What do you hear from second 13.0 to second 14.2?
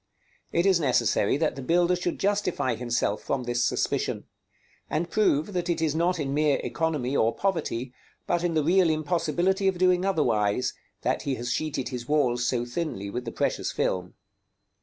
with the precious film.